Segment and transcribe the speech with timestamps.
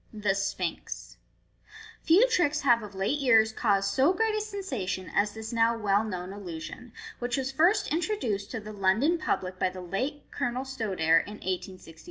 [0.11, 1.17] The Sphinx.—
[2.05, 6.03] Few tricks have of late years caused so great a sensation as this now well
[6.03, 11.21] known illusion, which was first introduced to the London public by the late Colonel Stodare,
[11.27, 11.97] in 1865.